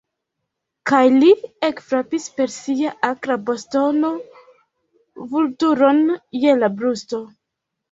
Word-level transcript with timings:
Kaj 0.91 1.01
li 1.23 1.27
ekfrapis 1.67 2.25
per 2.39 2.49
sia 2.55 2.95
akra 3.11 3.37
bastono 3.51 4.11
Vulturon 5.37 6.03
je 6.49 6.59
la 6.65 6.75
brusto. 6.83 7.25